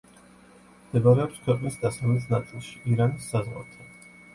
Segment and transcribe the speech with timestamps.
[0.85, 3.99] მდებარეობს ქვეყნის დასავლეთ ნაწილში ირანის საზღვართან.